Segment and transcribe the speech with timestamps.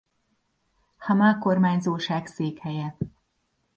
[0.97, 2.97] Hamá kormányzóság székhelye.